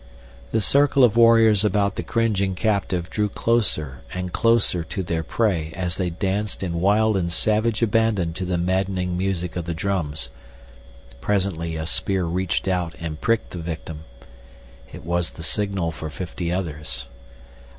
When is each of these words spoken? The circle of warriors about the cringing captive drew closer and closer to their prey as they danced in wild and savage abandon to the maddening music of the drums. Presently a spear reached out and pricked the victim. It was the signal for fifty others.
The 0.51 0.61
circle 0.61 1.03
of 1.03 1.15
warriors 1.15 1.63
about 1.63 1.95
the 1.95 2.01
cringing 2.01 2.55
captive 2.55 3.07
drew 3.11 3.29
closer 3.29 4.01
and 4.11 4.33
closer 4.33 4.83
to 4.83 5.03
their 5.03 5.21
prey 5.21 5.71
as 5.75 5.97
they 5.97 6.09
danced 6.09 6.63
in 6.63 6.81
wild 6.81 7.15
and 7.15 7.31
savage 7.31 7.83
abandon 7.83 8.33
to 8.33 8.45
the 8.45 8.57
maddening 8.57 9.15
music 9.15 9.55
of 9.55 9.65
the 9.65 9.75
drums. 9.75 10.29
Presently 11.21 11.75
a 11.75 11.85
spear 11.85 12.25
reached 12.25 12.67
out 12.67 12.95
and 12.99 13.21
pricked 13.21 13.51
the 13.51 13.59
victim. 13.59 14.05
It 14.91 15.05
was 15.05 15.33
the 15.33 15.43
signal 15.43 15.91
for 15.91 16.09
fifty 16.09 16.51
others. 16.51 17.05